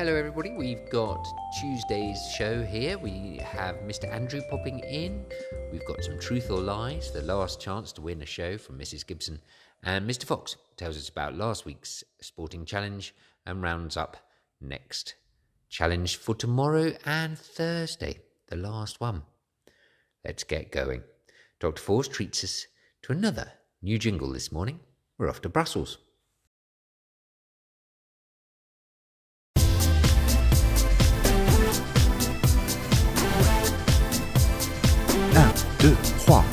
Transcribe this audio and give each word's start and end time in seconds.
hello 0.00 0.14
everybody. 0.16 0.50
We've 0.52 0.88
got 0.88 1.22
Tuesday's 1.60 2.18
show 2.34 2.62
here. 2.62 2.96
We 2.96 3.38
have 3.44 3.76
Mr. 3.80 4.10
Andrew 4.10 4.40
popping 4.48 4.78
in. 4.78 5.26
We've 5.70 5.84
got 5.84 6.02
some 6.02 6.18
truth 6.18 6.50
or 6.50 6.58
lies, 6.58 7.12
the 7.12 7.20
last 7.20 7.60
chance 7.60 7.92
to 7.92 8.00
win 8.00 8.22
a 8.22 8.24
show 8.24 8.56
from 8.56 8.78
Mrs. 8.78 9.06
Gibson. 9.06 9.42
And 9.82 10.08
Mr. 10.08 10.24
Fox 10.24 10.56
tells 10.78 10.96
us 10.96 11.10
about 11.10 11.36
last 11.36 11.66
week's 11.66 12.02
sporting 12.22 12.64
challenge 12.64 13.14
and 13.44 13.60
rounds 13.60 13.98
up 13.98 14.16
next 14.58 15.16
challenge 15.68 16.16
for 16.16 16.34
tomorrow 16.34 16.94
and 17.04 17.38
Thursday, 17.38 18.20
the 18.48 18.56
last 18.56 19.02
one. 19.02 19.20
Let's 20.24 20.44
get 20.44 20.72
going. 20.72 21.02
Dr. 21.58 21.82
Force 21.82 22.08
treats 22.08 22.42
us 22.42 22.66
to 23.02 23.12
another 23.12 23.52
new 23.82 23.98
jingle 23.98 24.32
this 24.32 24.50
morning. 24.50 24.80
We're 25.18 25.28
off 25.28 25.42
to 25.42 25.50
Brussels. 25.50 25.98
2, 35.80 35.94
3, 35.94 36.18
4. 36.18 36.44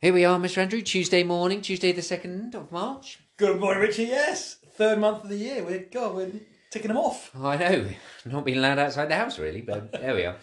Here 0.00 0.12
we 0.12 0.24
are, 0.24 0.38
Mr. 0.38 0.58
Andrew, 0.58 0.82
Tuesday 0.82 1.24
morning, 1.24 1.62
Tuesday 1.62 1.90
the 1.90 2.00
2nd 2.00 2.54
of 2.54 2.70
March. 2.70 3.18
Good 3.38 3.58
morning, 3.58 3.82
Richie. 3.82 4.04
Yes, 4.04 4.58
third 4.74 5.00
month 5.00 5.24
of 5.24 5.30
the 5.30 5.36
year. 5.36 5.64
We're 5.64 5.86
God, 5.90 6.14
we're 6.14 6.30
ticking 6.70 6.88
them 6.88 6.96
off. 6.96 7.32
I 7.34 7.56
know, 7.56 7.88
not 8.24 8.44
being 8.44 8.58
allowed 8.58 8.78
outside 8.78 9.08
the 9.08 9.16
house 9.16 9.40
really, 9.40 9.62
but 9.62 9.90
there 9.90 10.14
we 10.14 10.26
are. 10.26 10.36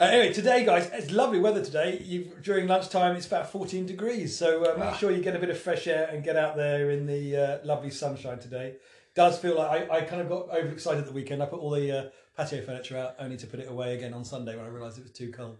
Uh, 0.00 0.04
anyway, 0.04 0.32
today, 0.32 0.64
guys, 0.64 0.88
it's 0.94 1.10
lovely 1.10 1.38
weather 1.38 1.62
today. 1.62 1.98
you 2.02 2.32
during 2.42 2.66
lunchtime, 2.66 3.16
it's 3.16 3.26
about 3.26 3.50
14 3.52 3.84
degrees, 3.84 4.34
so 4.36 4.64
uh, 4.64 4.78
make 4.78 4.88
Ah. 4.88 4.96
sure 4.96 5.10
you 5.10 5.22
get 5.22 5.36
a 5.36 5.38
bit 5.38 5.50
of 5.50 5.58
fresh 5.58 5.86
air 5.86 6.08
and 6.10 6.24
get 6.24 6.36
out 6.36 6.56
there 6.56 6.90
in 6.90 7.06
the 7.06 7.36
uh, 7.36 7.58
lovely 7.64 7.90
sunshine 7.90 8.38
today. 8.38 8.76
Does 9.14 9.38
feel 9.38 9.56
like 9.58 9.90
I, 9.90 9.98
I 9.98 10.00
kind 10.02 10.22
of 10.22 10.28
got 10.30 10.48
overexcited 10.48 11.00
at 11.00 11.06
the 11.06 11.12
weekend. 11.12 11.42
I 11.42 11.46
put 11.46 11.60
all 11.60 11.70
the 11.70 11.92
uh, 11.92 12.04
patio 12.34 12.62
furniture 12.64 12.96
out 12.96 13.16
only 13.18 13.36
to 13.36 13.46
put 13.46 13.60
it 13.60 13.68
away 13.68 13.94
again 13.94 14.14
on 14.14 14.24
Sunday 14.24 14.56
when 14.56 14.64
I 14.64 14.68
realised 14.68 14.96
it 14.96 15.02
was 15.02 15.12
too 15.12 15.30
cold. 15.32 15.58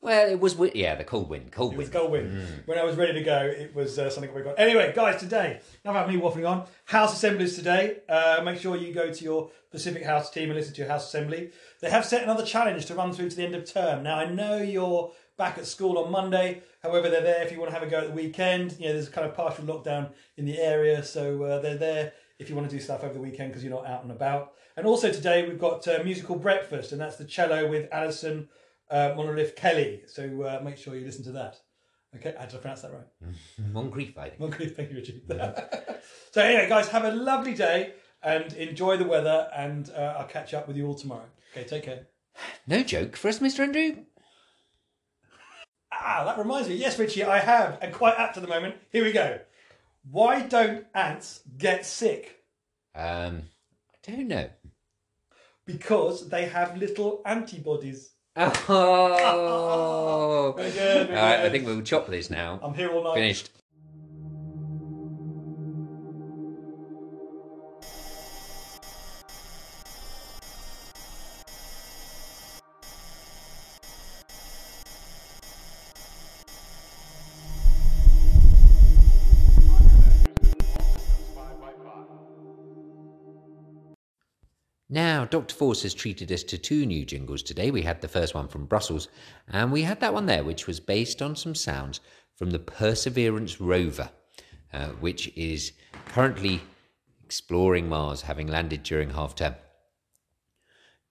Well, 0.00 0.30
it 0.30 0.38
was, 0.38 0.52
wi- 0.54 0.72
yeah, 0.76 0.94
the 0.94 1.02
cold 1.02 1.28
wind, 1.28 1.50
cold 1.50 1.72
It 1.74 1.76
was 1.76 1.86
wind. 1.86 1.92
gold 1.92 2.12
win. 2.12 2.62
When 2.66 2.78
I 2.78 2.84
was 2.84 2.94
ready 2.96 3.14
to 3.14 3.22
go, 3.22 3.40
it 3.40 3.74
was 3.74 3.98
uh, 3.98 4.08
something 4.08 4.32
we 4.32 4.42
got. 4.42 4.58
Anyway, 4.58 4.92
guys, 4.94 5.18
today, 5.18 5.60
enough 5.84 5.96
about 5.96 6.08
me 6.08 6.16
waffling 6.20 6.48
on. 6.48 6.66
House 6.84 7.14
assemblies 7.14 7.56
today. 7.56 7.98
Uh, 8.08 8.40
make 8.44 8.60
sure 8.60 8.76
you 8.76 8.94
go 8.94 9.12
to 9.12 9.24
your 9.24 9.50
Pacific 9.72 10.04
House 10.04 10.30
team 10.30 10.50
and 10.50 10.54
listen 10.54 10.72
to 10.74 10.82
your 10.82 10.88
house 10.90 11.08
assembly. 11.08 11.50
They 11.80 11.90
have 11.90 12.04
set 12.04 12.22
another 12.22 12.44
challenge 12.44 12.86
to 12.86 12.94
run 12.94 13.12
through 13.12 13.30
to 13.30 13.36
the 13.36 13.44
end 13.44 13.56
of 13.56 13.64
term. 13.70 14.04
Now, 14.04 14.18
I 14.18 14.26
know 14.26 14.58
you're 14.58 15.10
back 15.36 15.58
at 15.58 15.66
school 15.66 15.98
on 15.98 16.12
Monday. 16.12 16.62
However, 16.80 17.10
they're 17.10 17.20
there 17.22 17.42
if 17.42 17.50
you 17.50 17.58
want 17.58 17.70
to 17.72 17.78
have 17.78 17.86
a 17.86 17.90
go 17.90 17.98
at 17.98 18.06
the 18.08 18.14
weekend. 18.14 18.76
You 18.78 18.86
know, 18.86 18.92
there's 18.92 19.08
a 19.08 19.10
kind 19.10 19.26
of 19.26 19.34
partial 19.34 19.64
lockdown 19.64 20.10
in 20.36 20.44
the 20.46 20.58
area, 20.60 21.02
so 21.02 21.42
uh, 21.42 21.58
they're 21.60 21.76
there 21.76 22.12
if 22.38 22.48
you 22.48 22.54
want 22.54 22.70
to 22.70 22.74
do 22.76 22.80
stuff 22.80 23.02
over 23.02 23.14
the 23.14 23.20
weekend 23.20 23.50
because 23.50 23.64
you're 23.64 23.72
not 23.74 23.84
out 23.86 24.02
and 24.04 24.12
about. 24.12 24.52
And 24.76 24.86
also 24.86 25.10
today 25.10 25.46
we've 25.46 25.58
got 25.58 25.86
uh, 25.88 25.98
musical 26.04 26.36
breakfast, 26.36 26.92
and 26.92 27.00
that's 27.00 27.16
the 27.16 27.24
cello 27.24 27.68
with 27.68 27.88
Alison 27.90 28.48
uh, 28.90 29.14
Monolith 29.16 29.56
Kelly. 29.56 30.02
So 30.06 30.42
uh, 30.42 30.60
make 30.62 30.76
sure 30.76 30.94
you 30.94 31.04
listen 31.04 31.24
to 31.24 31.32
that. 31.32 31.60
Okay, 32.16 32.30
did 32.30 32.54
I 32.54 32.58
pronounce 32.58 32.82
that 32.82 32.92
right? 32.92 33.32
Moncrief, 33.72 34.16
I 34.16 34.30
think. 34.30 34.54
Okay, 34.54 34.68
thank 34.68 34.90
you, 34.90 34.96
Richard. 34.96 35.20
so 36.32 36.42
anyway, 36.42 36.68
guys, 36.68 36.88
have 36.88 37.04
a 37.04 37.12
lovely 37.12 37.54
day 37.54 37.92
and 38.22 38.52
enjoy 38.54 38.96
the 38.96 39.04
weather, 39.04 39.48
and 39.54 39.90
uh, 39.90 40.16
I'll 40.18 40.26
catch 40.26 40.54
up 40.54 40.66
with 40.66 40.76
you 40.76 40.86
all 40.86 40.94
tomorrow. 40.94 41.26
Okay, 41.52 41.66
take 41.66 41.84
care. 41.84 42.06
No 42.66 42.82
joke 42.82 43.16
for 43.16 43.28
us, 43.28 43.40
Mr. 43.40 43.60
Andrew? 43.60 44.04
Ah, 45.92 46.24
that 46.24 46.38
reminds 46.38 46.68
me. 46.68 46.76
Yes, 46.76 46.98
Richie, 46.98 47.24
I 47.24 47.38
have, 47.38 47.78
and 47.82 47.92
quite 47.92 48.14
apt 48.18 48.36
at 48.36 48.42
the 48.42 48.48
moment. 48.48 48.76
Here 48.90 49.04
we 49.04 49.12
go. 49.12 49.40
Why 50.10 50.42
don't 50.42 50.86
ants 50.94 51.40
get 51.56 51.84
sick? 51.84 52.42
Um, 52.94 53.42
I 53.92 54.10
don't 54.10 54.28
know. 54.28 54.48
Because 55.66 56.28
they 56.28 56.46
have 56.46 56.78
little 56.78 57.20
antibodies. 57.26 58.12
Oh! 58.38 58.54
Good, 60.56 60.72
very 60.72 61.08
All 61.08 61.14
right, 61.24 61.40
I 61.40 61.50
think 61.50 61.66
we'll 61.66 61.82
chop 61.82 62.06
this 62.06 62.30
now. 62.30 62.60
I'm 62.62 62.72
here 62.74 62.90
all 62.92 63.02
night. 63.02 63.14
Finished. 63.14 63.50
Now, 84.90 85.26
Dr. 85.26 85.54
Force 85.54 85.82
has 85.82 85.92
treated 85.92 86.32
us 86.32 86.42
to 86.44 86.56
two 86.56 86.86
new 86.86 87.04
jingles 87.04 87.42
today. 87.42 87.70
We 87.70 87.82
had 87.82 88.00
the 88.00 88.08
first 88.08 88.34
one 88.34 88.48
from 88.48 88.64
Brussels, 88.64 89.08
and 89.46 89.70
we 89.70 89.82
had 89.82 90.00
that 90.00 90.14
one 90.14 90.24
there, 90.24 90.42
which 90.42 90.66
was 90.66 90.80
based 90.80 91.20
on 91.20 91.36
some 91.36 91.54
sounds 91.54 92.00
from 92.36 92.50
the 92.50 92.58
Perseverance 92.58 93.60
rover, 93.60 94.08
uh, 94.72 94.86
which 95.00 95.28
is 95.36 95.72
currently 96.06 96.62
exploring 97.22 97.86
Mars, 97.86 98.22
having 98.22 98.46
landed 98.46 98.82
during 98.82 99.10
half 99.10 99.34
term. 99.34 99.56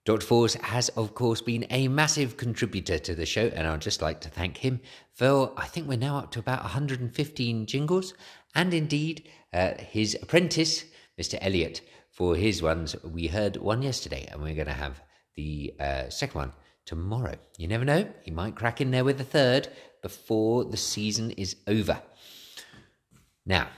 Dr. 0.04 0.26
Force 0.26 0.54
has, 0.54 0.88
of 0.90 1.14
course, 1.14 1.40
been 1.40 1.64
a 1.70 1.86
massive 1.86 2.36
contributor 2.36 2.98
to 2.98 3.14
the 3.14 3.26
show, 3.26 3.46
and 3.54 3.68
I'd 3.68 3.80
just 3.80 4.02
like 4.02 4.20
to 4.22 4.28
thank 4.28 4.56
him 4.56 4.80
for, 5.12 5.52
I 5.56 5.66
think 5.66 5.86
we're 5.86 5.98
now 5.98 6.16
up 6.18 6.32
to 6.32 6.40
about 6.40 6.62
115 6.62 7.66
jingles, 7.66 8.14
and 8.56 8.74
indeed 8.74 9.28
uh, 9.52 9.74
his 9.76 10.16
apprentice, 10.20 10.84
Mr. 11.16 11.38
Elliot, 11.40 11.82
for 12.18 12.34
his 12.34 12.60
ones. 12.60 12.96
We 13.04 13.28
heard 13.28 13.58
one 13.58 13.80
yesterday, 13.80 14.26
and 14.28 14.42
we're 14.42 14.56
going 14.56 14.66
to 14.66 14.72
have 14.72 15.00
the 15.36 15.72
uh, 15.78 16.08
second 16.08 16.36
one 16.36 16.52
tomorrow. 16.84 17.36
You 17.58 17.68
never 17.68 17.84
know, 17.84 18.08
he 18.22 18.32
might 18.32 18.56
crack 18.56 18.80
in 18.80 18.90
there 18.90 19.04
with 19.04 19.20
a 19.20 19.24
third 19.24 19.68
before 20.02 20.64
the 20.64 20.76
season 20.76 21.30
is 21.30 21.54
over. 21.68 22.02
Now, 23.46 23.68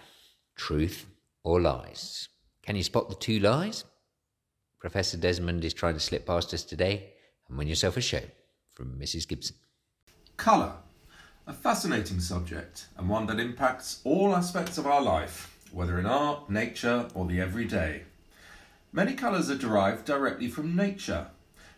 truth 0.56 1.04
or 1.44 1.60
lies? 1.60 2.30
Can 2.62 2.76
you 2.76 2.82
spot 2.82 3.10
the 3.10 3.14
two 3.14 3.40
lies? 3.40 3.84
Professor 4.78 5.18
Desmond 5.18 5.62
is 5.62 5.74
trying 5.74 5.94
to 5.94 6.00
slip 6.00 6.24
past 6.24 6.54
us 6.54 6.64
today, 6.64 7.12
and 7.46 7.58
win 7.58 7.68
yourself 7.68 7.98
a 7.98 8.00
show 8.00 8.22
from 8.70 8.98
Mrs. 8.98 9.28
Gibson. 9.28 9.56
Colour. 10.38 10.72
A 11.46 11.52
fascinating 11.52 12.20
subject 12.20 12.86
and 12.96 13.06
one 13.06 13.26
that 13.26 13.38
impacts 13.38 14.00
all 14.02 14.34
aspects 14.34 14.78
of 14.78 14.86
our 14.86 15.02
life, 15.02 15.54
whether 15.72 15.98
in 15.98 16.06
art, 16.06 16.48
nature, 16.48 17.06
or 17.14 17.26
the 17.26 17.38
everyday. 17.38 18.04
Many 18.92 19.14
colours 19.14 19.48
are 19.48 19.56
derived 19.56 20.04
directly 20.04 20.48
from 20.48 20.74
nature. 20.74 21.28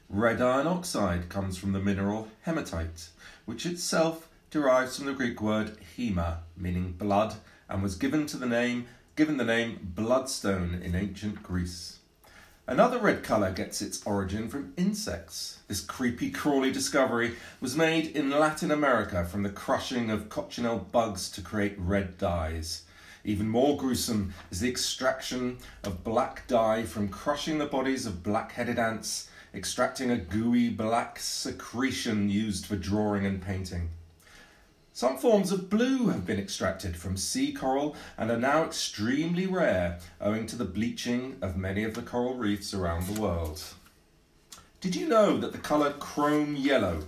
Red 0.08 0.40
iron 0.40 0.66
oxide 0.66 1.28
comes 1.28 1.58
from 1.58 1.72
the 1.72 1.78
mineral 1.78 2.28
hematite, 2.42 3.08
which 3.44 3.66
itself 3.66 4.30
derives 4.50 4.96
from 4.96 5.04
the 5.04 5.12
Greek 5.12 5.42
word 5.42 5.76
hema, 5.98 6.38
meaning 6.56 6.92
blood, 6.92 7.34
and 7.68 7.82
was 7.82 7.96
given 7.96 8.24
to 8.26 8.38
the 8.38 8.46
name 8.46 8.86
given 9.14 9.36
the 9.36 9.44
name 9.44 9.90
bloodstone 9.94 10.80
in 10.82 10.94
ancient 10.94 11.42
Greece. 11.42 11.98
Another 12.66 12.98
red 12.98 13.22
colour 13.22 13.50
gets 13.50 13.82
its 13.82 14.02
origin 14.06 14.48
from 14.48 14.72
insects. 14.78 15.58
This 15.68 15.82
creepy, 15.82 16.30
crawly 16.30 16.72
discovery 16.72 17.34
was 17.60 17.76
made 17.76 18.06
in 18.16 18.30
Latin 18.30 18.70
America 18.70 19.26
from 19.26 19.42
the 19.42 19.50
crushing 19.50 20.10
of 20.10 20.30
cochineal 20.30 20.78
bugs 20.78 21.28
to 21.32 21.42
create 21.42 21.74
red 21.76 22.16
dyes. 22.16 22.84
Even 23.24 23.48
more 23.48 23.76
gruesome 23.76 24.34
is 24.50 24.60
the 24.60 24.68
extraction 24.68 25.58
of 25.84 26.02
black 26.02 26.46
dye 26.48 26.82
from 26.82 27.08
crushing 27.08 27.58
the 27.58 27.66
bodies 27.66 28.04
of 28.04 28.22
black 28.22 28.52
headed 28.52 28.78
ants, 28.78 29.28
extracting 29.54 30.10
a 30.10 30.16
gooey 30.16 30.68
black 30.68 31.20
secretion 31.20 32.28
used 32.28 32.66
for 32.66 32.74
drawing 32.74 33.24
and 33.24 33.40
painting. 33.40 33.90
Some 34.92 35.16
forms 35.16 35.52
of 35.52 35.70
blue 35.70 36.08
have 36.08 36.26
been 36.26 36.38
extracted 36.38 36.96
from 36.96 37.16
sea 37.16 37.52
coral 37.52 37.96
and 38.18 38.30
are 38.30 38.38
now 38.38 38.64
extremely 38.64 39.46
rare 39.46 39.98
owing 40.20 40.46
to 40.48 40.56
the 40.56 40.64
bleaching 40.64 41.36
of 41.40 41.56
many 41.56 41.84
of 41.84 41.94
the 41.94 42.02
coral 42.02 42.34
reefs 42.34 42.74
around 42.74 43.06
the 43.06 43.20
world. 43.20 43.62
Did 44.80 44.96
you 44.96 45.08
know 45.08 45.38
that 45.38 45.52
the 45.52 45.58
colour 45.58 45.92
chrome 45.92 46.56
yellow, 46.56 47.04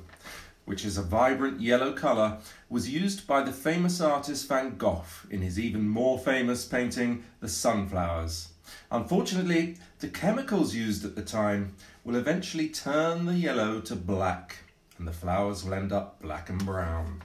which 0.65 0.85
is 0.85 0.97
a 0.97 1.03
vibrant 1.03 1.61
yellow 1.61 1.93
colour, 1.93 2.39
was 2.69 2.91
used 2.91 3.27
by 3.27 3.43
the 3.43 3.53
famous 3.53 4.01
artist 4.01 4.49
Van 4.49 4.77
Gogh 4.77 5.05
in 5.31 5.43
his 5.43 5.59
even 5.59 5.89
more 5.89 6.19
famous 6.19 6.65
painting 6.65 7.25
The 7.41 7.49
Sunflowers? 7.49 8.49
Unfortunately, 8.91 9.77
the 10.01 10.09
chemicals 10.09 10.75
used 10.75 11.05
at 11.05 11.17
the 11.17 11.23
time 11.23 11.75
will 12.05 12.17
eventually 12.17 12.69
turn 12.69 13.27
the 13.27 13.35
yellow 13.35 13.81
to 13.81 13.95
black, 13.95 14.59
and 14.99 15.07
the 15.07 15.13
flowers 15.13 15.65
will 15.65 15.75
end 15.75 15.93
up 15.93 16.21
black 16.23 16.49
and 16.49 16.65
brown. 16.65 17.23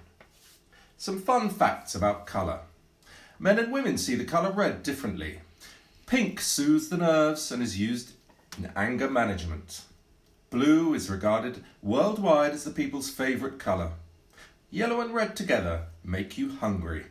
Some 0.97 1.21
fun 1.21 1.49
facts 1.49 1.95
about 1.95 2.25
colour. 2.25 2.59
Men 3.39 3.57
and 3.57 3.71
women 3.71 3.97
see 3.97 4.15
the 4.15 4.25
colour 4.25 4.51
red 4.51 4.83
differently. 4.83 5.39
Pink 6.05 6.41
soothes 6.41 6.89
the 6.89 6.97
nerves 6.97 7.51
and 7.51 7.63
is 7.63 7.79
used 7.79 8.11
in 8.57 8.71
anger 8.75 9.09
management. 9.09 9.83
Blue 10.49 10.95
is 10.95 11.11
regarded 11.11 11.63
worldwide 11.83 12.53
as 12.53 12.63
the 12.63 12.71
people's 12.71 13.09
favourite 13.09 13.59
colour. 13.59 13.91
Yellow 14.71 14.99
and 15.01 15.13
red 15.13 15.35
together 15.35 15.83
make 16.03 16.37
you 16.37 16.57
hungry. 16.57 17.05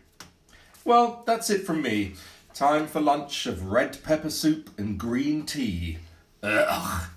Well, 0.85 1.23
that's 1.25 1.49
it 1.49 1.65
from 1.65 1.81
me. 1.81 2.15
Time 2.53 2.89
for 2.89 3.01
lunch 3.01 3.47
of 3.47 3.71
red 3.71 4.03
pepper 4.03 4.31
soup 4.31 4.71
and 4.77 4.99
green 4.99 5.47
tea. 5.47 5.99
Ugh. 6.43 7.09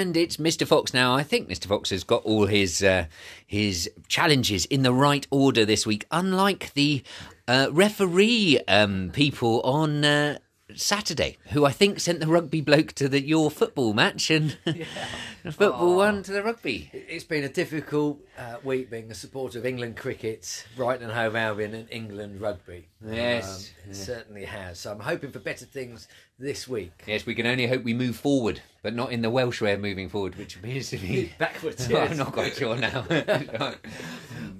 And 0.00 0.16
it's 0.16 0.38
Mr. 0.38 0.66
Fox 0.66 0.94
now. 0.94 1.14
I 1.14 1.22
think 1.22 1.46
Mr. 1.50 1.66
Fox 1.66 1.90
has 1.90 2.04
got 2.04 2.22
all 2.24 2.46
his 2.46 2.82
uh, 2.82 3.04
his 3.46 3.90
challenges 4.08 4.64
in 4.64 4.82
the 4.82 4.94
right 4.94 5.26
order 5.30 5.66
this 5.66 5.86
week. 5.86 6.06
Unlike 6.10 6.72
the 6.72 7.02
uh, 7.46 7.68
referee 7.70 8.60
um, 8.66 9.10
people 9.12 9.60
on 9.60 10.02
uh, 10.02 10.38
Saturday, 10.74 11.36
who 11.48 11.66
I 11.66 11.72
think 11.72 12.00
sent 12.00 12.20
the 12.20 12.28
rugby 12.28 12.62
bloke 12.62 12.92
to 12.94 13.10
the 13.10 13.20
your 13.20 13.50
football 13.50 13.92
match 13.92 14.30
and 14.30 14.56
the 14.64 15.52
football 15.52 15.96
one 15.96 16.22
to 16.22 16.32
the 16.32 16.42
rugby. 16.42 16.88
It's 16.94 17.24
been 17.24 17.44
a 17.44 17.50
difficult 17.50 18.20
uh, 18.38 18.56
week 18.64 18.90
being 18.90 19.10
a 19.10 19.14
supporter 19.14 19.58
of 19.58 19.66
England 19.66 19.98
cricket, 19.98 20.66
Brighton 20.76 21.10
and 21.10 21.12
Hove 21.12 21.36
Albion, 21.36 21.74
and 21.74 21.88
England 21.90 22.40
rugby. 22.40 22.88
Yes, 23.06 23.70
Um, 23.84 23.90
it 23.90 23.96
certainly 23.96 24.46
has. 24.46 24.78
So 24.78 24.92
I'm 24.92 25.00
hoping 25.00 25.30
for 25.30 25.40
better 25.40 25.66
things 25.66 26.08
this 26.40 26.66
week. 26.66 26.92
Yes, 27.06 27.26
we 27.26 27.34
can 27.34 27.46
only 27.46 27.66
hope 27.66 27.84
we 27.84 27.94
move 27.94 28.16
forward, 28.16 28.60
but 28.82 28.94
not 28.94 29.12
in 29.12 29.22
the 29.22 29.30
Welsh 29.30 29.60
way 29.60 29.72
of 29.72 29.80
moving 29.80 30.08
forward, 30.08 30.36
which 30.36 30.56
appears 30.56 30.90
to 30.90 30.96
be 30.96 31.32
Backwards, 31.38 31.92
I'm 31.94 32.16
not 32.16 32.32
quite 32.32 32.54
sure 32.54 32.76
now. 32.76 33.04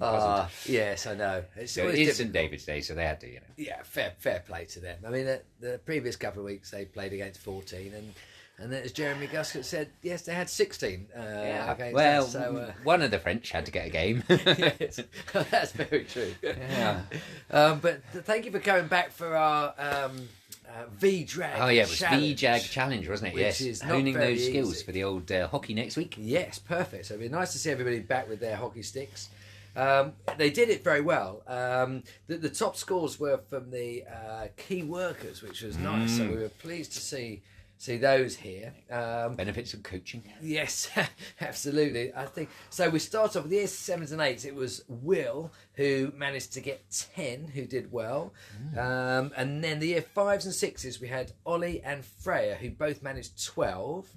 Ah, 0.03 0.49
yes, 0.65 1.05
I 1.05 1.13
know. 1.13 1.43
It's 1.55 1.73
So 1.73 1.87
it 1.87 1.93
is. 1.93 2.17
St 2.17 2.31
David's 2.31 2.65
Day, 2.65 2.81
so 2.81 2.95
they 2.95 3.05
had 3.05 3.19
to, 3.21 3.27
you 3.27 3.35
know. 3.35 3.45
Yeah, 3.55 3.83
fair 3.83 4.13
fair 4.17 4.39
play 4.39 4.65
to 4.65 4.79
them. 4.79 4.97
I 5.05 5.11
mean, 5.11 5.25
the, 5.25 5.41
the 5.59 5.79
previous 5.85 6.15
couple 6.15 6.39
of 6.39 6.45
weeks 6.45 6.71
they 6.71 6.85
played 6.85 7.13
against 7.13 7.39
14, 7.41 7.93
and 7.93 8.13
and 8.57 8.71
then 8.71 8.83
as 8.83 8.91
Jeremy 8.93 9.27
Guscott 9.27 9.63
said, 9.63 9.89
yes, 10.01 10.23
they 10.23 10.33
had 10.33 10.49
16. 10.49 11.07
Uh, 11.15 11.19
against 11.19 11.93
well, 11.93 12.23
us, 12.23 12.31
so, 12.31 12.57
uh, 12.57 12.73
one 12.83 13.01
of 13.03 13.11
the 13.11 13.19
French 13.19 13.51
had 13.51 13.65
to 13.67 13.71
get 13.71 13.87
a 13.87 13.89
game. 13.89 14.23
yes, 14.29 15.01
that's 15.33 15.71
very 15.71 16.03
true. 16.05 16.33
yeah. 16.43 17.01
Um, 17.51 17.79
but 17.79 18.01
th- 18.11 18.23
thank 18.25 18.45
you 18.45 18.51
for 18.51 18.59
coming 18.59 18.87
back 18.87 19.11
for 19.11 19.35
our 19.35 19.73
um, 19.77 20.27
uh, 20.71 20.85
V 20.93 21.23
drag. 21.23 21.61
Oh 21.61 21.67
yeah, 21.67 21.83
it 21.83 21.89
was 21.89 21.99
challenge. 21.99 22.41
VJAG 22.41 22.69
challenge, 22.69 23.09
wasn't 23.09 23.29
it? 23.29 23.35
Which 23.35 23.41
yes, 23.41 23.61
is 23.61 23.81
honing 23.81 24.13
those 24.13 24.45
skills 24.45 24.75
easy. 24.75 24.83
for 24.85 24.91
the 24.91 25.03
old 25.03 25.31
uh, 25.31 25.47
hockey 25.47 25.73
next 25.73 25.97
week. 25.97 26.15
Yes, 26.17 26.59
perfect. 26.59 27.07
So 27.07 27.15
it'd 27.15 27.29
be 27.29 27.29
nice 27.29 27.51
to 27.53 27.57
see 27.57 27.69
everybody 27.69 27.99
back 27.99 28.29
with 28.29 28.39
their 28.39 28.55
hockey 28.55 28.83
sticks. 28.83 29.29
Um, 29.75 30.13
they 30.37 30.49
did 30.49 30.69
it 30.69 30.83
very 30.83 31.01
well. 31.01 31.43
Um, 31.47 32.03
the, 32.27 32.37
the 32.37 32.49
top 32.49 32.75
scores 32.75 33.19
were 33.19 33.39
from 33.49 33.71
the 33.71 34.03
uh, 34.03 34.47
key 34.57 34.83
workers, 34.83 35.41
which 35.41 35.61
was 35.61 35.77
nice. 35.77 36.11
Mm. 36.11 36.17
So 36.17 36.27
we 36.29 36.41
were 36.41 36.49
pleased 36.49 36.91
to 36.93 36.99
see 36.99 37.41
see 37.81 37.97
those 37.97 38.35
here. 38.35 38.73
Um, 38.91 39.35
Benefits 39.35 39.73
of 39.73 39.81
coaching. 39.81 40.23
Yes, 40.41 40.89
absolutely. 41.41 42.13
I 42.13 42.25
think 42.25 42.49
so. 42.69 42.89
We 42.89 42.99
start 42.99 43.35
off 43.35 43.43
with 43.43 43.49
the 43.49 43.57
year 43.57 43.67
sevens 43.67 44.11
and 44.11 44.21
eights. 44.21 44.45
It 44.45 44.53
was 44.53 44.83
Will 44.87 45.51
who 45.73 46.11
managed 46.15 46.53
to 46.53 46.61
get 46.61 46.83
ten, 47.15 47.47
who 47.47 47.65
did 47.65 47.91
well, 47.91 48.33
um, 48.77 49.31
and 49.35 49.63
then 49.63 49.79
the 49.79 49.87
year 49.87 50.01
fives 50.01 50.45
and 50.45 50.53
sixes 50.53 51.01
we 51.01 51.07
had 51.07 51.31
Ollie 51.45 51.81
and 51.81 52.05
Freya 52.05 52.55
who 52.55 52.69
both 52.69 53.01
managed 53.01 53.43
twelve. 53.43 54.07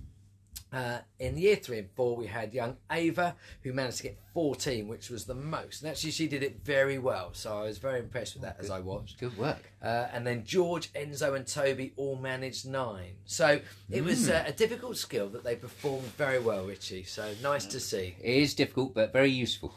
Uh, 0.75 0.99
in 1.21 1.39
year 1.39 1.55
three 1.55 1.79
and 1.79 1.89
four, 1.95 2.17
we 2.17 2.27
had 2.27 2.53
young 2.53 2.77
Ava, 2.91 3.37
who 3.63 3.73
managed 3.73 3.99
to 3.99 4.03
get 4.03 4.19
14, 4.33 4.89
which 4.89 5.09
was 5.09 5.25
the 5.25 5.35
most. 5.35 5.83
And 5.83 5.91
actually, 5.91 6.11
she 6.11 6.27
did 6.27 6.43
it 6.43 6.65
very 6.65 6.99
well. 6.99 7.31
So 7.33 7.57
I 7.57 7.63
was 7.63 7.79
very 7.79 8.01
impressed 8.01 8.35
with 8.35 8.43
that 8.43 8.57
as 8.59 8.71
I 8.71 8.81
watched. 8.81 9.21
Good 9.21 9.39
work. 9.39 9.63
Uh, 9.81 10.09
and 10.13 10.27
then 10.27 10.45
George, 10.45 10.93
Enzo, 10.95 11.37
and 11.37 11.47
Toby 11.47 11.93
all 11.97 12.17
managed 12.17 12.67
nine. 12.67 13.13
So 13.25 13.61
it 13.89 14.03
was 14.03 14.29
uh, 14.29 14.43
a 14.49 14.53
difficult 14.53 14.97
skill 14.97 15.29
that 15.29 15.45
they 15.45 15.55
performed 15.55 16.07
very 16.17 16.41
well, 16.41 16.67
Richie. 16.67 17.05
So 17.05 17.33
nice 17.41 17.67
to 17.67 17.79
see. 17.79 18.17
It 18.21 18.37
is 18.43 18.55
difficult, 18.55 18.95
but 18.95 19.13
very 19.13 19.31
useful. 19.31 19.77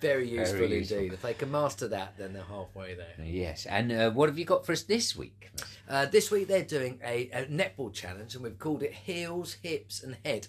Very 0.00 0.28
useful 0.28 0.60
useful. 0.68 0.98
indeed. 0.98 1.12
If 1.14 1.22
they 1.22 1.34
can 1.34 1.50
master 1.50 1.88
that, 1.88 2.14
then 2.18 2.32
they're 2.32 2.42
halfway 2.42 2.94
there. 2.94 3.14
Yes. 3.24 3.66
And 3.66 3.92
uh, 3.92 4.10
what 4.10 4.28
have 4.28 4.38
you 4.38 4.44
got 4.44 4.66
for 4.66 4.72
us 4.72 4.82
this 4.82 5.16
week? 5.16 5.50
Uh, 5.88 6.06
this 6.06 6.30
week 6.30 6.48
they're 6.48 6.64
doing 6.64 7.00
a, 7.04 7.30
a 7.30 7.44
netball 7.46 7.92
challenge, 7.92 8.34
and 8.34 8.42
we've 8.42 8.58
called 8.58 8.82
it 8.82 8.92
heels, 8.92 9.56
hips, 9.62 10.02
and 10.02 10.16
head. 10.24 10.48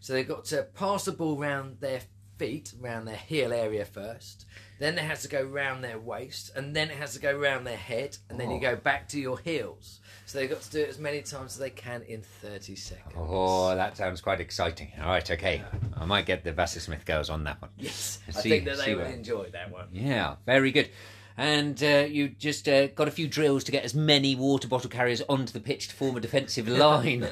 So 0.00 0.14
they've 0.14 0.26
got 0.26 0.46
to 0.46 0.62
pass 0.74 1.04
the 1.04 1.12
ball 1.12 1.36
round 1.36 1.80
their 1.80 2.00
feet, 2.40 2.72
round 2.80 3.06
their 3.06 3.16
heel 3.16 3.52
area 3.52 3.84
first. 3.84 4.46
Then 4.78 4.96
it 4.96 5.04
has 5.04 5.20
to 5.22 5.28
go 5.28 5.42
round 5.42 5.84
their 5.84 5.98
waist, 5.98 6.50
and 6.56 6.74
then 6.74 6.88
it 6.90 6.96
has 6.96 7.12
to 7.12 7.20
go 7.20 7.36
round 7.36 7.66
their 7.66 7.76
head, 7.76 8.16
and 8.30 8.40
then 8.40 8.50
you 8.50 8.56
oh. 8.56 8.60
go 8.60 8.76
back 8.76 9.08
to 9.10 9.20
your 9.20 9.38
heels. 9.38 10.00
So 10.24 10.38
they've 10.38 10.48
got 10.48 10.62
to 10.62 10.70
do 10.70 10.80
it 10.80 10.88
as 10.88 10.98
many 10.98 11.20
times 11.20 11.52
as 11.52 11.58
they 11.58 11.68
can 11.68 12.00
in 12.02 12.22
30 12.22 12.76
seconds. 12.76 13.14
Oh, 13.14 13.74
that 13.74 13.98
sounds 13.98 14.22
quite 14.22 14.40
exciting. 14.40 14.90
All 15.02 15.08
right, 15.08 15.30
okay. 15.30 15.62
I 15.94 16.06
might 16.06 16.24
get 16.24 16.42
the 16.42 16.52
Vassar 16.52 16.80
Smith 16.80 17.04
girls 17.04 17.28
on 17.28 17.44
that 17.44 17.60
one. 17.60 17.72
Yes, 17.76 18.20
I 18.26 18.30
See- 18.40 18.48
think 18.48 18.64
that 18.64 18.78
see 18.78 18.86
they 18.86 18.94
would 18.94 19.04
what- 19.04 19.14
enjoy 19.14 19.50
that 19.52 19.70
one. 19.70 19.88
Yeah, 19.92 20.36
very 20.46 20.72
good. 20.72 20.88
And 21.36 21.82
uh, 21.82 22.06
you 22.08 22.28
just 22.28 22.68
uh, 22.68 22.88
got 22.88 23.08
a 23.08 23.10
few 23.10 23.26
drills 23.26 23.64
to 23.64 23.72
get 23.72 23.84
as 23.84 23.94
many 23.94 24.34
water 24.34 24.68
bottle 24.68 24.90
carriers 24.90 25.22
onto 25.28 25.52
the 25.52 25.60
pitch 25.60 25.88
to 25.88 25.94
form 25.94 26.16
a 26.16 26.20
defensive 26.20 26.68
line 26.84 27.26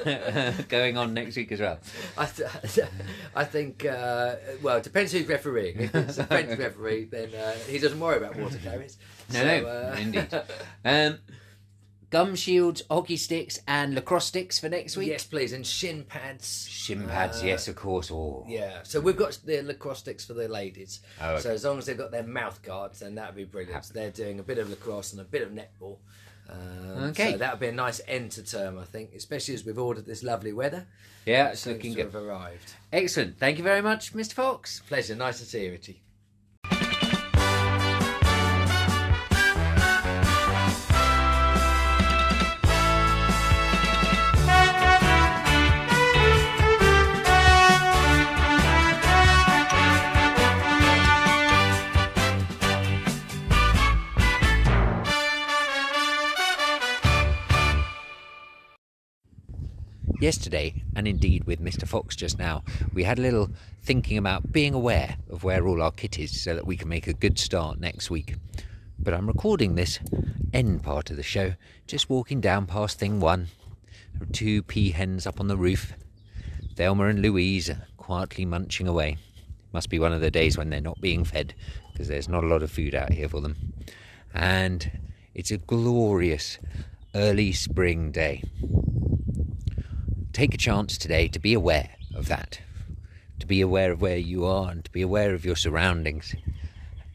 going 0.67 0.97
on 0.97 1.13
next 1.13 1.35
week 1.35 1.51
as 1.51 1.59
well. 1.59 1.79
I, 2.17 2.25
th- 2.25 2.87
I 3.35 3.43
think, 3.43 3.85
uh, 3.85 4.35
well, 4.63 4.77
it 4.77 4.83
depends 4.83 5.11
who's 5.11 5.27
refereeing. 5.27 5.79
If 5.81 5.95
it's 5.95 6.17
a 6.17 6.23
French 6.25 6.57
referee, 6.57 7.05
then 7.05 7.33
uh, 7.35 7.53
he 7.67 7.77
doesn't 7.77 7.99
worry 7.99 8.17
about 8.17 8.35
water 8.35 8.57
carriers. 8.57 8.97
No, 9.31 9.39
So, 9.41 9.45
no, 9.45 9.67
uh, 9.67 9.95
indeed. 9.99 10.27
Um, 10.85 11.19
gum 12.09 12.35
shields, 12.35 12.81
hockey 12.89 13.17
sticks, 13.17 13.59
and 13.67 13.93
lacrosse 13.95 14.25
sticks 14.25 14.57
for 14.59 14.67
next 14.69 14.97
week. 14.97 15.09
Yes, 15.09 15.23
please, 15.25 15.53
and 15.53 15.65
shin 15.65 16.03
pads. 16.03 16.67
Shin 16.69 17.07
pads, 17.07 17.41
Uh, 17.41 17.45
yes, 17.45 17.67
of 17.67 17.75
course. 17.75 18.09
Oh, 18.11 18.45
Yeah, 18.47 18.79
so 18.83 18.99
we've 18.99 19.17
got 19.17 19.37
the 19.45 19.61
lacrosse 19.61 19.99
sticks 19.99 20.25
for 20.25 20.33
the 20.33 20.47
ladies. 20.47 21.01
Oh, 21.21 21.33
okay. 21.33 21.41
So 21.41 21.51
as 21.51 21.63
long 21.65 21.77
as 21.77 21.85
they've 21.85 21.97
got 21.97 22.11
their 22.11 22.23
mouth 22.23 22.61
guards, 22.63 22.99
then 22.99 23.15
that'd 23.15 23.35
be 23.35 23.43
brilliant. 23.43 23.85
So 23.85 23.93
they're 23.93 24.11
doing 24.11 24.39
a 24.39 24.43
bit 24.43 24.57
of 24.57 24.69
lacrosse 24.69 25.11
and 25.11 25.21
a 25.21 25.25
bit 25.25 25.41
of 25.43 25.49
netball. 25.51 25.97
Um, 26.49 27.03
Okay. 27.09 27.33
So 27.33 27.37
that 27.37 27.53
would 27.53 27.59
be 27.59 27.67
a 27.67 27.71
nice 27.71 28.01
end 28.07 28.31
to 28.31 28.43
term, 28.43 28.79
I 28.79 28.85
think, 28.85 29.13
especially 29.15 29.53
as 29.53 29.63
we've 29.65 29.77
ordered 29.77 30.05
this 30.07 30.23
lovely 30.23 30.51
weather. 30.51 30.87
yeah, 31.25 31.49
it's 31.49 31.65
looking 31.67 31.93
good. 31.93 32.05
have 32.05 32.15
arrived. 32.15 32.73
Excellent. 32.91 33.37
Thank 33.37 33.59
you 33.59 33.63
very 33.63 33.81
much, 33.83 34.13
Mr. 34.13 34.33
Fox. 34.33 34.79
Pleasure. 34.87 35.15
Nice 35.15 35.37
to 35.39 35.45
see 35.45 35.65
you, 35.65 35.71
Richie. 35.71 36.01
Yesterday, 60.29 60.83
and 60.95 61.07
indeed 61.07 61.45
with 61.45 61.59
Mr. 61.59 61.87
Fox 61.87 62.15
just 62.15 62.37
now, 62.37 62.63
we 62.93 63.03
had 63.03 63.17
a 63.17 63.21
little 63.23 63.49
thinking 63.81 64.15
about 64.15 64.51
being 64.51 64.75
aware 64.75 65.17
of 65.27 65.43
where 65.43 65.67
all 65.67 65.81
our 65.81 65.89
kit 65.89 66.19
is 66.19 66.39
so 66.39 66.53
that 66.53 66.67
we 66.67 66.77
can 66.77 66.87
make 66.87 67.07
a 67.07 67.13
good 67.13 67.39
start 67.39 67.79
next 67.79 68.11
week. 68.11 68.35
But 68.99 69.15
I'm 69.15 69.25
recording 69.25 69.73
this 69.73 69.97
end 70.53 70.83
part 70.83 71.09
of 71.09 71.17
the 71.17 71.23
show, 71.23 71.55
just 71.87 72.11
walking 72.11 72.41
down 72.41 72.67
past 72.67 72.99
thing 72.99 73.19
one. 73.19 73.47
There 74.13 74.27
are 74.27 74.31
two 74.31 74.61
peahens 74.61 75.25
up 75.25 75.39
on 75.39 75.47
the 75.47 75.57
roof. 75.57 75.93
Thelma 76.75 77.05
and 77.05 77.23
Louise 77.23 77.67
are 77.71 77.87
quietly 77.97 78.45
munching 78.45 78.87
away. 78.87 79.17
Must 79.73 79.89
be 79.89 79.97
one 79.97 80.13
of 80.13 80.21
the 80.21 80.29
days 80.29 80.59
when 80.59 80.69
they're 80.69 80.79
not 80.79 81.01
being 81.01 81.23
fed, 81.23 81.55
because 81.91 82.07
there's 82.07 82.29
not 82.29 82.43
a 82.43 82.47
lot 82.47 82.61
of 82.61 82.69
food 82.69 82.93
out 82.93 83.11
here 83.11 83.29
for 83.29 83.41
them. 83.41 83.73
And 84.31 84.91
it's 85.33 85.49
a 85.49 85.57
glorious 85.57 86.59
early 87.15 87.51
spring 87.51 88.11
day 88.11 88.43
take 90.33 90.53
a 90.53 90.57
chance 90.57 90.97
today 90.97 91.27
to 91.27 91.39
be 91.39 91.53
aware 91.53 91.89
of 92.13 92.27
that, 92.27 92.59
to 93.39 93.47
be 93.47 93.61
aware 93.61 93.91
of 93.91 94.01
where 94.01 94.17
you 94.17 94.45
are 94.45 94.71
and 94.71 94.85
to 94.85 94.91
be 94.91 95.01
aware 95.01 95.33
of 95.33 95.45
your 95.45 95.55
surroundings, 95.55 96.35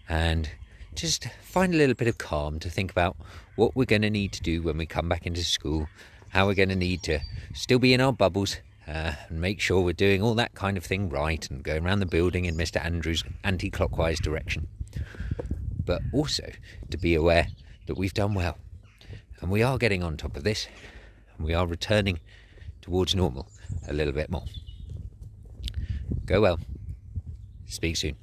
and 0.09 0.51
just 0.95 1.29
find 1.43 1.75
a 1.75 1.77
little 1.77 1.95
bit 1.95 2.09
of 2.09 2.19
calm 2.19 2.59
to 2.61 2.71
think 2.71 2.91
about 2.91 3.17
what 3.57 3.75
we're 3.75 3.85
going 3.85 4.03
to 4.03 4.11
need 4.11 4.33
to 4.33 4.43
do 4.43 4.63
when 4.63 4.79
we 4.79 4.87
come 4.87 5.09
back 5.09 5.27
into 5.27 5.43
school, 5.45 5.89
how 6.31 6.47
we're 6.47 6.55
going 6.55 6.69
to 6.69 6.77
need 6.77 7.03
to 7.03 7.21
still 7.53 7.79
be 7.79 7.95
in 7.95 8.01
our 8.01 8.13
bubbles. 8.13 8.59
Uh, 8.87 9.15
and 9.31 9.41
make 9.41 9.63
sure 9.63 9.81
we're 9.81 9.95
doing 9.95 10.21
all 10.21 10.35
that 10.35 10.53
kind 10.53 10.77
of 10.77 10.85
thing 10.85 11.09
right 11.09 11.51
and 11.51 11.63
going 11.63 11.87
around 11.87 12.01
the 12.01 12.07
building 12.07 12.45
in 12.45 12.55
Mr. 12.55 12.85
Andrews' 12.85 13.25
anti 13.43 13.71
clockwise 13.71 14.21
direction. 14.21 14.69
But 15.87 16.03
also 16.13 16.51
to 16.91 16.99
be 16.99 17.15
aware 17.15 17.47
that 17.87 17.97
we've 17.97 18.13
done 18.13 18.35
well 18.35 18.59
and 19.41 19.51
we 19.51 19.63
are 19.63 19.79
getting 19.79 20.03
on 20.03 20.17
top 20.17 20.37
of 20.37 20.45
this 20.45 20.69
and 21.37 21.47
we 21.47 21.55
are 21.55 21.67
returning 21.67 22.21
towards 22.85 23.15
normal 23.15 23.49
a 23.89 23.95
little 23.95 24.13
bit 24.13 24.31
more. 24.31 24.45
Go 26.27 26.43
well. 26.43 26.61
Speak 27.67 27.97
soon. 27.97 28.17